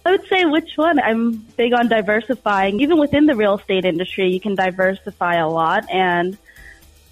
I 0.06 0.12
would 0.12 0.28
say 0.28 0.46
which 0.46 0.72
one? 0.76 1.00
I'm 1.00 1.34
big 1.58 1.74
on 1.74 1.88
diversifying. 1.88 2.80
Even 2.80 2.98
within 2.98 3.26
the 3.26 3.36
real 3.36 3.58
estate 3.58 3.86
industry, 3.86 4.32
you 4.32 4.40
can 4.40 4.56
diversify 4.56 5.36
a 5.36 5.48
lot. 5.48 5.90
And 5.92 6.38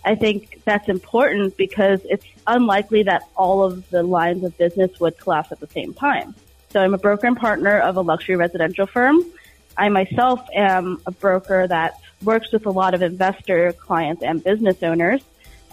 I 0.03 0.15
think 0.15 0.61
that's 0.63 0.87
important 0.87 1.57
because 1.57 1.99
it's 2.05 2.25
unlikely 2.47 3.03
that 3.03 3.23
all 3.35 3.63
of 3.63 3.89
the 3.89 4.03
lines 4.03 4.43
of 4.43 4.57
business 4.57 4.99
would 4.99 5.17
collapse 5.17 5.51
at 5.51 5.59
the 5.59 5.67
same 5.67 5.93
time. 5.93 6.33
So 6.69 6.81
I'm 6.81 6.93
a 6.93 6.97
broker 6.97 7.27
and 7.27 7.37
partner 7.37 7.77
of 7.79 7.97
a 7.97 8.01
luxury 8.01 8.35
residential 8.35 8.87
firm. 8.87 9.23
I 9.77 9.89
myself 9.89 10.47
am 10.55 11.01
a 11.05 11.11
broker 11.11 11.67
that 11.67 11.99
works 12.23 12.51
with 12.51 12.65
a 12.65 12.71
lot 12.71 12.93
of 12.93 13.01
investor 13.01 13.73
clients 13.73 14.23
and 14.23 14.43
business 14.43 14.81
owners. 14.81 15.21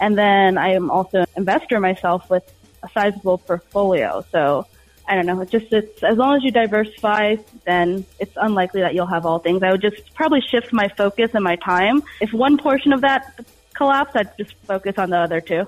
And 0.01 0.19
then 0.19 0.59
I 0.59 0.75
am 0.75 0.91
also 0.91 1.21
an 1.21 1.27
investor 1.37 1.81
myself 1.81 2.29
with 2.29 2.43
a 2.83 2.89
sizable 2.91 3.39
portfolio. 3.39 4.25
So 4.33 4.67
I 5.07 5.15
don't 5.15 5.27
know. 5.27 5.41
It 5.41 5.51
just 5.51 5.73
it's 5.73 6.03
as 6.03 6.17
long 6.17 6.37
as 6.37 6.43
you 6.43 6.51
diversify, 6.51 7.37
then 7.65 8.05
it's 8.19 8.37
unlikely 8.37 8.81
that 8.81 8.95
you'll 8.95 9.07
have 9.07 9.27
all 9.27 9.39
things. 9.39 9.63
I 9.63 9.71
would 9.71 9.83
just 9.83 10.15
probably 10.15 10.41
shift 10.41 10.73
my 10.73 10.89
focus 10.89 11.31
and 11.35 11.45
my 11.45 11.57
time. 11.57 12.03
If 12.21 12.33
one 12.33 12.57
portion 12.57 12.93
of 12.93 13.03
that 13.03 13.41
collapsed, 13.75 14.17
I'd 14.17 14.37
just 14.39 14.55
focus 14.67 14.95
on 14.99 15.11
the 15.11 15.19
other 15.19 15.41
two. 15.41 15.67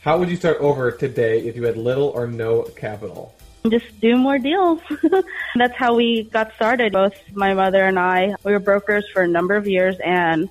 How 0.00 0.18
would 0.18 0.30
you 0.30 0.36
start 0.36 0.58
over 0.58 0.90
today 0.90 1.40
if 1.46 1.54
you 1.54 1.64
had 1.64 1.76
little 1.76 2.08
or 2.08 2.26
no 2.26 2.62
capital? 2.62 3.34
Just 3.68 4.00
do 4.00 4.16
more 4.16 4.38
deals. 4.38 4.80
That's 5.54 5.76
how 5.76 5.94
we 5.94 6.24
got 6.24 6.52
started. 6.54 6.92
Both 6.92 7.14
my 7.32 7.54
mother 7.54 7.84
and 7.84 7.98
I, 7.98 8.34
we 8.42 8.52
were 8.52 8.58
brokers 8.58 9.04
for 9.12 9.22
a 9.22 9.28
number 9.28 9.54
of 9.54 9.68
years, 9.68 9.96
and 10.04 10.48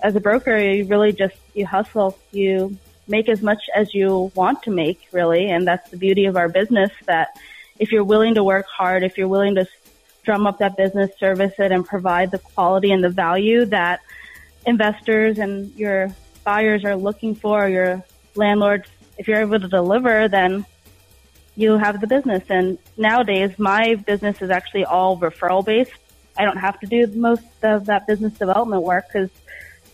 as 0.00 0.16
a 0.16 0.20
broker, 0.20 0.56
you 0.56 0.86
really 0.86 1.12
just 1.12 1.34
you 1.56 1.66
hustle. 1.66 2.18
You 2.30 2.78
make 3.08 3.28
as 3.28 3.42
much 3.42 3.62
as 3.74 3.94
you 3.94 4.30
want 4.34 4.62
to 4.64 4.70
make, 4.70 5.00
really. 5.12 5.50
And 5.50 5.66
that's 5.66 5.90
the 5.90 5.96
beauty 5.96 6.26
of 6.26 6.36
our 6.36 6.48
business 6.48 6.90
that 7.06 7.36
if 7.78 7.92
you're 7.92 8.04
willing 8.04 8.34
to 8.34 8.44
work 8.44 8.66
hard, 8.66 9.02
if 9.02 9.16
you're 9.18 9.28
willing 9.28 9.54
to 9.56 9.66
drum 10.24 10.46
up 10.46 10.58
that 10.58 10.76
business, 10.76 11.10
service 11.18 11.54
it, 11.58 11.72
and 11.72 11.84
provide 11.84 12.30
the 12.30 12.38
quality 12.38 12.90
and 12.90 13.02
the 13.02 13.08
value 13.08 13.64
that 13.66 14.00
investors 14.66 15.38
and 15.38 15.72
your 15.76 16.14
buyers 16.44 16.84
are 16.84 16.96
looking 16.96 17.34
for, 17.34 17.68
your 17.68 18.04
landlords, 18.34 18.88
if 19.18 19.28
you're 19.28 19.40
able 19.40 19.60
to 19.60 19.68
deliver, 19.68 20.28
then 20.28 20.66
you 21.54 21.78
have 21.78 22.00
the 22.00 22.06
business. 22.06 22.42
And 22.48 22.78
nowadays, 22.96 23.58
my 23.58 23.94
business 23.94 24.42
is 24.42 24.50
actually 24.50 24.84
all 24.84 25.16
referral 25.18 25.64
based. 25.64 25.92
I 26.36 26.44
don't 26.44 26.58
have 26.58 26.78
to 26.80 26.86
do 26.86 27.06
most 27.06 27.44
of 27.62 27.86
that 27.86 28.06
business 28.06 28.34
development 28.34 28.82
work 28.82 29.06
because 29.08 29.30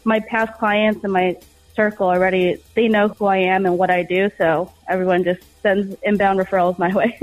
my 0.05 0.21
past 0.21 0.59
clients 0.59 1.05
and 1.05 1.13
my 1.13 1.37
circle 1.75 2.09
already, 2.09 2.63
they 2.75 2.89
know 2.89 3.09
who 3.09 3.27
I 3.27 3.39
am 3.39 3.67
and 3.67 3.79
what 3.79 3.91
I 3.91 4.03
do. 4.03 4.31
So 4.39 4.73
everyone 4.89 5.25
just 5.25 5.41
sends 5.63 5.97
inbound 6.03 6.39
referrals 6.39 6.79
my 6.79 6.95
way. 6.95 7.19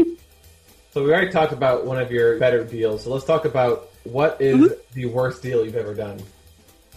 so 0.91 1.03
we 1.03 1.11
already 1.11 1.31
talked 1.31 1.53
about 1.53 1.85
one 1.85 1.99
of 1.99 2.11
your 2.11 2.37
better 2.39 2.63
deals. 2.63 3.03
So 3.03 3.11
let's 3.11 3.25
talk 3.25 3.45
about 3.45 3.89
what 4.03 4.41
is 4.41 4.57
mm-hmm. 4.57 4.93
the 4.93 5.05
worst 5.07 5.41
deal 5.43 5.63
you've 5.63 5.75
ever 5.75 5.93
done? 5.93 6.21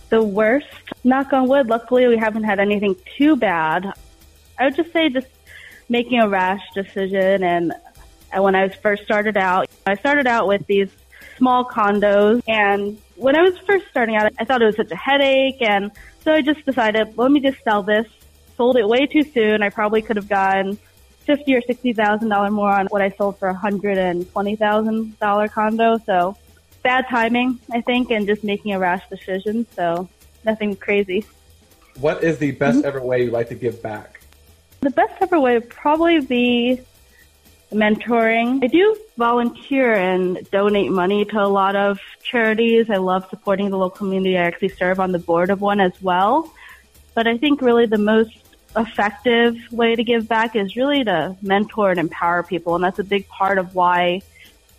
The 0.08 0.22
worst, 0.22 0.66
knock 1.04 1.32
on 1.32 1.48
wood, 1.48 1.68
luckily 1.68 2.06
we 2.06 2.18
haven't 2.18 2.44
had 2.44 2.60
anything 2.60 2.96
too 3.16 3.36
bad. 3.36 3.86
I 4.58 4.64
would 4.66 4.76
just 4.76 4.92
say 4.92 5.08
just 5.08 5.28
making 5.88 6.20
a 6.20 6.28
rash 6.28 6.62
decision. 6.74 7.42
And 7.42 7.72
when 8.36 8.54
I 8.54 8.68
first 8.68 9.04
started 9.04 9.36
out, 9.36 9.68
I 9.86 9.96
started 9.96 10.26
out 10.26 10.46
with 10.46 10.66
these 10.66 10.90
small 11.36 11.64
condos. 11.64 12.42
And 12.48 12.98
when 13.16 13.36
I 13.36 13.42
was 13.42 13.56
first 13.58 13.86
starting 13.90 14.16
out, 14.16 14.32
I 14.38 14.44
thought 14.44 14.62
it 14.62 14.66
was 14.66 14.76
such 14.76 14.90
a 14.90 14.96
headache. 14.96 15.60
And 15.60 15.90
so 16.24 16.32
I 16.32 16.42
just 16.42 16.64
decided, 16.64 17.16
let 17.16 17.30
me 17.30 17.40
just 17.40 17.62
sell 17.64 17.82
this. 17.82 18.06
Sold 18.56 18.76
it 18.76 18.86
way 18.86 19.06
too 19.06 19.22
soon. 19.22 19.62
I 19.62 19.70
probably 19.70 20.02
could 20.02 20.16
have 20.16 20.28
gotten 20.28 20.78
fifty 21.24 21.54
or 21.54 21.62
sixty 21.62 21.92
thousand 21.92 22.28
dollar 22.28 22.50
more 22.50 22.70
on 22.70 22.86
what 22.88 23.00
I 23.00 23.10
sold 23.10 23.38
for 23.38 23.48
a 23.48 23.54
hundred 23.54 23.96
and 23.96 24.30
twenty 24.30 24.56
thousand 24.56 25.18
dollar 25.18 25.48
condo. 25.48 25.98
So 25.98 26.36
bad 26.82 27.06
timing, 27.08 27.60
I 27.72 27.80
think, 27.80 28.10
and 28.10 28.26
just 28.26 28.44
making 28.44 28.74
a 28.74 28.78
rash 28.78 29.08
decision. 29.08 29.66
So 29.74 30.08
nothing 30.44 30.76
crazy. 30.76 31.24
What 31.98 32.22
is 32.22 32.38
the 32.38 32.52
best 32.52 32.78
mm-hmm. 32.78 32.86
ever 32.86 33.00
way 33.00 33.24
you 33.24 33.30
like 33.30 33.48
to 33.48 33.54
give 33.54 33.82
back? 33.82 34.20
The 34.80 34.90
best 34.90 35.14
ever 35.20 35.40
way 35.40 35.54
would 35.54 35.70
probably 35.70 36.20
be 36.20 36.80
mentoring. 37.72 38.62
I 38.62 38.66
do 38.68 38.96
volunteer 39.16 39.92
and 39.92 40.48
donate 40.50 40.90
money 40.90 41.24
to 41.26 41.42
a 41.42 41.48
lot 41.48 41.76
of 41.76 42.00
charities. 42.22 42.90
I 42.90 42.96
love 42.96 43.28
supporting 43.30 43.70
the 43.70 43.76
local 43.76 43.98
community. 43.98 44.36
I 44.36 44.42
actually 44.42 44.70
serve 44.70 45.00
on 45.00 45.12
the 45.12 45.18
board 45.18 45.50
of 45.50 45.60
one 45.60 45.80
as 45.80 45.92
well. 46.00 46.52
But 47.14 47.26
I 47.26 47.36
think 47.36 47.60
really 47.60 47.86
the 47.86 47.98
most 47.98 48.36
effective 48.76 49.56
way 49.70 49.94
to 49.94 50.04
give 50.04 50.28
back 50.28 50.56
is 50.56 50.76
really 50.76 51.04
to 51.04 51.36
mentor 51.42 51.90
and 51.90 52.00
empower 52.00 52.42
people. 52.42 52.74
And 52.74 52.84
that's 52.84 52.98
a 52.98 53.04
big 53.04 53.28
part 53.28 53.58
of 53.58 53.74
why 53.74 54.22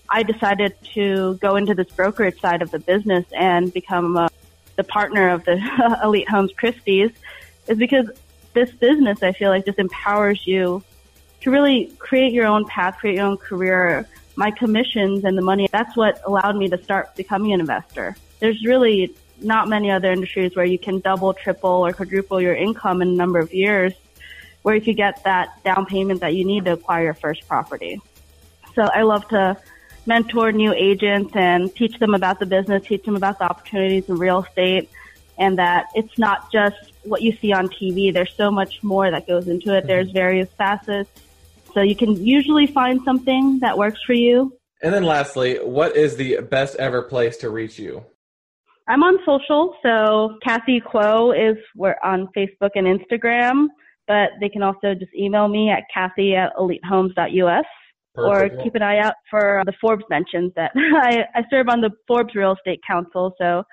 I 0.09 0.23
decided 0.23 0.75
to 0.93 1.35
go 1.35 1.55
into 1.55 1.75
this 1.75 1.87
brokerage 1.87 2.39
side 2.39 2.61
of 2.61 2.71
the 2.71 2.79
business 2.79 3.25
and 3.31 3.73
become 3.73 4.17
uh, 4.17 4.29
the 4.75 4.83
partner 4.83 5.29
of 5.29 5.45
the 5.45 5.59
Elite 6.03 6.29
Homes 6.29 6.51
Christie's 6.53 7.11
is 7.67 7.77
because 7.77 8.09
this 8.53 8.71
business, 8.71 9.23
I 9.23 9.31
feel 9.31 9.49
like, 9.49 9.65
just 9.65 9.79
empowers 9.79 10.45
you 10.45 10.83
to 11.43 11.51
really 11.51 11.93
create 11.99 12.33
your 12.33 12.45
own 12.45 12.65
path, 12.65 12.97
create 12.97 13.17
your 13.17 13.25
own 13.25 13.37
career. 13.37 14.07
My 14.35 14.49
commissions 14.49 15.23
and 15.25 15.37
the 15.37 15.41
money, 15.41 15.69
that's 15.71 15.95
what 15.95 16.21
allowed 16.25 16.55
me 16.55 16.67
to 16.69 16.81
start 16.83 17.15
becoming 17.15 17.53
an 17.53 17.59
investor. 17.59 18.15
There's 18.39 18.65
really 18.65 19.13
not 19.41 19.67
many 19.67 19.91
other 19.91 20.11
industries 20.11 20.55
where 20.55 20.65
you 20.65 20.79
can 20.79 20.99
double, 20.99 21.33
triple, 21.33 21.85
or 21.85 21.93
quadruple 21.93 22.41
your 22.41 22.55
income 22.55 23.01
in 23.01 23.09
a 23.09 23.13
number 23.13 23.39
of 23.39 23.53
years 23.53 23.93
where 24.63 24.73
you 24.75 24.81
could 24.81 24.95
get 24.95 25.23
that 25.25 25.61
down 25.63 25.85
payment 25.85 26.21
that 26.21 26.33
you 26.33 26.45
need 26.45 26.65
to 26.65 26.73
acquire 26.73 27.03
your 27.03 27.13
first 27.13 27.47
property. 27.47 28.01
So 28.75 28.83
I 28.83 29.03
love 29.03 29.27
to 29.29 29.57
mentor 30.05 30.51
new 30.51 30.73
agents 30.73 31.35
and 31.35 31.73
teach 31.75 31.99
them 31.99 32.13
about 32.13 32.39
the 32.39 32.45
business, 32.45 32.85
teach 32.85 33.03
them 33.03 33.15
about 33.15 33.39
the 33.39 33.45
opportunities 33.45 34.07
in 34.09 34.15
real 34.15 34.43
estate, 34.43 34.89
and 35.37 35.57
that 35.57 35.87
it's 35.95 36.17
not 36.17 36.51
just 36.51 36.77
what 37.03 37.21
you 37.21 37.35
see 37.37 37.53
on 37.53 37.67
TV. 37.67 38.13
There's 38.13 38.33
so 38.35 38.49
much 38.49 38.81
more 38.83 39.09
that 39.11 39.27
goes 39.27 39.47
into 39.47 39.75
it. 39.75 39.79
Mm-hmm. 39.79 39.87
There's 39.87 40.11
various 40.11 40.49
facets. 40.57 41.09
So 41.73 41.81
you 41.81 41.95
can 41.95 42.15
usually 42.23 42.67
find 42.67 43.01
something 43.03 43.59
that 43.59 43.77
works 43.77 43.99
for 44.05 44.13
you. 44.13 44.57
And 44.83 44.93
then 44.93 45.03
lastly, 45.03 45.55
what 45.55 45.95
is 45.95 46.15
the 46.15 46.41
best 46.41 46.75
ever 46.75 47.03
place 47.03 47.37
to 47.37 47.49
reach 47.49 47.79
you? 47.79 48.03
I'm 48.87 49.01
on 49.01 49.17
social, 49.25 49.75
so 49.81 50.37
Kathy 50.43 50.81
Kuo 50.81 51.31
is 51.31 51.57
we're 51.75 51.95
on 52.03 52.27
Facebook 52.35 52.71
and 52.75 52.85
Instagram, 52.85 53.67
but 54.07 54.31
they 54.41 54.49
can 54.49 54.61
also 54.61 54.93
just 54.93 55.13
email 55.17 55.47
me 55.47 55.69
at 55.69 55.83
Kathy 55.93 56.35
at 56.35 56.53
elitehomes.us. 56.57 57.65
Perfect. 58.15 58.55
Or 58.55 58.63
keep 58.63 58.75
an 58.75 58.83
eye 58.83 58.99
out 58.99 59.15
for 59.29 59.59
uh, 59.59 59.63
the 59.63 59.73
Forbes 59.81 60.03
mentions 60.09 60.51
that 60.55 60.71
I, 60.75 61.23
I 61.33 61.43
serve 61.49 61.69
on 61.69 61.81
the 61.81 61.89
Forbes 62.07 62.35
Real 62.35 62.53
Estate 62.53 62.81
Council, 62.85 63.33
so 63.39 63.63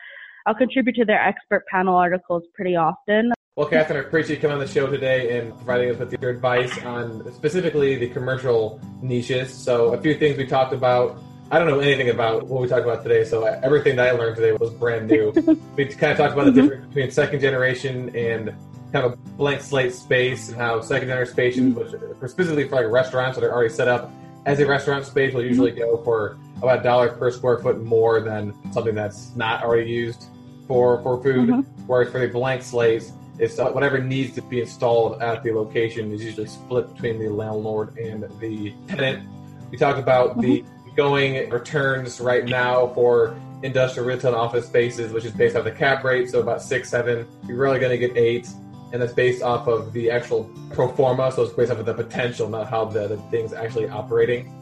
I'll 0.46 0.54
contribute 0.54 0.94
to 0.96 1.04
their 1.04 1.20
expert 1.20 1.64
panel 1.70 1.96
articles 1.96 2.44
pretty 2.54 2.76
often. 2.76 3.32
Well, 3.60 3.68
Catherine, 3.68 4.02
I 4.02 4.08
appreciate 4.08 4.36
you 4.36 4.40
coming 4.40 4.54
on 4.54 4.60
the 4.60 4.72
show 4.72 4.86
today 4.86 5.38
and 5.38 5.54
providing 5.54 5.90
us 5.90 5.98
with 5.98 6.18
your 6.18 6.30
advice 6.30 6.82
on 6.82 7.30
specifically 7.34 7.94
the 7.94 8.08
commercial 8.08 8.80
niches. 9.02 9.52
So, 9.52 9.92
a 9.92 10.00
few 10.00 10.14
things 10.14 10.38
we 10.38 10.46
talked 10.46 10.72
about. 10.72 11.22
I 11.50 11.58
don't 11.58 11.68
know 11.68 11.80
anything 11.80 12.08
about 12.08 12.46
what 12.46 12.62
we 12.62 12.68
talked 12.68 12.84
about 12.86 13.02
today, 13.02 13.22
so 13.22 13.44
everything 13.44 13.96
that 13.96 14.08
I 14.08 14.12
learned 14.12 14.36
today 14.36 14.52
was 14.52 14.70
brand 14.70 15.08
new. 15.08 15.30
we 15.76 15.84
kind 15.84 16.10
of 16.10 16.16
talked 16.16 16.32
about 16.32 16.46
the 16.46 16.52
mm-hmm. 16.52 16.60
difference 16.62 16.86
between 16.86 17.10
second 17.10 17.40
generation 17.40 18.16
and 18.16 18.54
kind 18.94 19.04
of 19.04 19.12
a 19.12 19.16
blank 19.36 19.60
slate 19.60 19.92
space 19.92 20.48
and 20.48 20.56
how 20.56 20.80
second 20.80 21.08
generation 21.08 21.34
space, 21.34 21.56
mm-hmm. 21.58 22.18
which 22.18 22.30
specifically 22.30 22.66
for 22.66 22.76
like 22.76 22.86
restaurants 22.90 23.38
that 23.38 23.44
are 23.44 23.52
already 23.52 23.74
set 23.74 23.88
up 23.88 24.10
as 24.46 24.58
a 24.60 24.66
restaurant 24.66 25.04
space, 25.04 25.34
will 25.34 25.44
usually 25.44 25.72
go 25.72 26.02
for 26.02 26.38
about 26.62 26.80
a 26.80 26.82
dollar 26.82 27.10
per 27.10 27.30
square 27.30 27.58
foot 27.58 27.78
more 27.82 28.22
than 28.22 28.54
something 28.72 28.94
that's 28.94 29.36
not 29.36 29.62
already 29.62 29.90
used 29.90 30.28
for 30.66 31.02
for 31.02 31.22
food. 31.22 31.50
Mm-hmm. 31.50 31.86
Whereas 31.86 32.10
for 32.10 32.20
the 32.20 32.28
blank 32.28 32.62
slates, 32.62 33.12
it's 33.40 33.58
uh, 33.58 33.70
whatever 33.70 33.98
needs 33.98 34.34
to 34.34 34.42
be 34.42 34.60
installed 34.60 35.20
at 35.22 35.42
the 35.42 35.50
location 35.50 36.12
is 36.12 36.22
usually 36.22 36.46
split 36.46 36.92
between 36.92 37.18
the 37.18 37.28
landlord 37.28 37.96
and 37.96 38.24
the 38.38 38.74
tenant. 38.86 39.26
We 39.70 39.78
talk 39.78 39.96
about 39.96 40.36
mm-hmm. 40.36 40.40
the 40.40 40.64
going 40.94 41.48
returns 41.48 42.20
right 42.20 42.44
now 42.44 42.88
for 42.88 43.34
industrial 43.62 44.06
retail 44.06 44.32
and 44.32 44.36
office 44.36 44.66
spaces, 44.66 45.12
which 45.12 45.24
is 45.24 45.32
based 45.32 45.56
off 45.56 45.64
the 45.64 45.70
cap 45.70 46.04
rate, 46.04 46.28
so 46.28 46.40
about 46.40 46.60
six, 46.60 46.90
seven. 46.90 47.26
You're 47.46 47.56
really 47.56 47.78
going 47.78 47.98
to 47.98 48.06
get 48.06 48.14
eight, 48.14 48.46
and 48.92 49.00
that's 49.00 49.14
based 49.14 49.42
off 49.42 49.66
of 49.68 49.94
the 49.94 50.10
actual 50.10 50.50
pro 50.72 50.88
forma, 50.88 51.32
so 51.32 51.44
it's 51.44 51.54
based 51.54 51.72
off 51.72 51.78
of 51.78 51.86
the 51.86 51.94
potential, 51.94 52.46
not 52.48 52.68
how 52.68 52.84
the, 52.84 53.08
the 53.08 53.16
thing's 53.30 53.54
actually 53.54 53.88
operating. 53.88 54.54